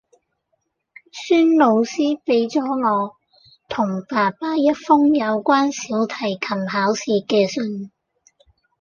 [1.11, 3.15] 孫老師畀咗我
[3.69, 7.91] 同爸爸一封有關小提琴考試嘅信